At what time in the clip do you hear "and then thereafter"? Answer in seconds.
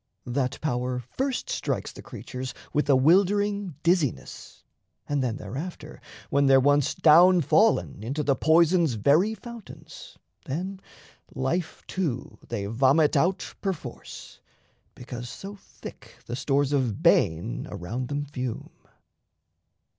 5.07-6.01